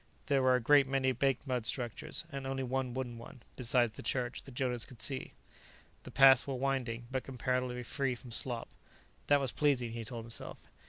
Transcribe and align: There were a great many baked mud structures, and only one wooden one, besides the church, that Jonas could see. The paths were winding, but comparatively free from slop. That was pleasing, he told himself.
There 0.25 0.41
were 0.41 0.55
a 0.55 0.59
great 0.59 0.87
many 0.87 1.11
baked 1.11 1.45
mud 1.45 1.67
structures, 1.67 2.25
and 2.31 2.47
only 2.47 2.63
one 2.63 2.95
wooden 2.95 3.19
one, 3.19 3.43
besides 3.55 3.91
the 3.91 4.01
church, 4.01 4.41
that 4.41 4.55
Jonas 4.55 4.83
could 4.83 4.99
see. 4.99 5.33
The 6.01 6.09
paths 6.09 6.47
were 6.47 6.55
winding, 6.55 7.05
but 7.11 7.23
comparatively 7.23 7.83
free 7.83 8.15
from 8.15 8.31
slop. 8.31 8.69
That 9.27 9.39
was 9.39 9.51
pleasing, 9.51 9.91
he 9.91 10.03
told 10.03 10.23
himself. 10.25 10.71